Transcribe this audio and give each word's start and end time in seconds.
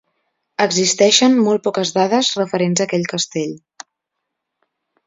Existeixen 0.63 1.37
molt 1.49 1.63
poques 1.67 1.93
dades 1.99 2.33
referents 2.41 2.83
a 2.83 2.89
aquest 2.89 3.13
castell. 3.15 3.57